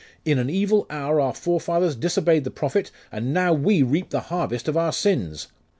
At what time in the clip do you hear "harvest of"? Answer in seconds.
4.33-4.75